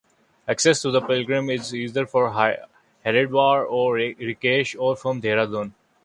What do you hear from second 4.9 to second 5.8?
from Dehradun.